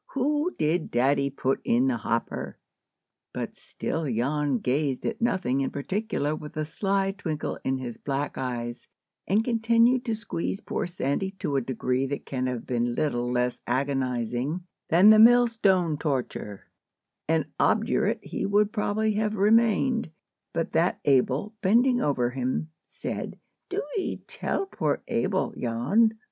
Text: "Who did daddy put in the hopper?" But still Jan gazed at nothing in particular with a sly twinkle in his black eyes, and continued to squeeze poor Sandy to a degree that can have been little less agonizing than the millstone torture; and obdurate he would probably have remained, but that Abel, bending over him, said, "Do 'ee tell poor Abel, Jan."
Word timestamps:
"Who 0.15 0.55
did 0.57 0.89
daddy 0.89 1.29
put 1.29 1.61
in 1.63 1.85
the 1.85 1.97
hopper?" 1.97 2.57
But 3.35 3.55
still 3.55 4.11
Jan 4.11 4.57
gazed 4.57 5.05
at 5.05 5.21
nothing 5.21 5.61
in 5.61 5.69
particular 5.69 6.35
with 6.35 6.57
a 6.57 6.65
sly 6.65 7.11
twinkle 7.11 7.59
in 7.63 7.77
his 7.77 7.99
black 7.99 8.35
eyes, 8.35 8.87
and 9.27 9.43
continued 9.45 10.03
to 10.05 10.15
squeeze 10.15 10.59
poor 10.59 10.87
Sandy 10.87 11.29
to 11.37 11.55
a 11.55 11.61
degree 11.61 12.07
that 12.07 12.25
can 12.25 12.47
have 12.47 12.65
been 12.65 12.95
little 12.95 13.31
less 13.31 13.61
agonizing 13.67 14.63
than 14.89 15.11
the 15.11 15.19
millstone 15.19 15.99
torture; 15.99 16.71
and 17.29 17.45
obdurate 17.59 18.21
he 18.25 18.43
would 18.47 18.73
probably 18.73 19.13
have 19.13 19.35
remained, 19.35 20.09
but 20.51 20.71
that 20.71 20.99
Abel, 21.05 21.53
bending 21.61 22.01
over 22.01 22.31
him, 22.31 22.71
said, 22.87 23.37
"Do 23.69 23.83
'ee 23.99 24.23
tell 24.25 24.65
poor 24.65 25.03
Abel, 25.07 25.53
Jan." 25.55 26.13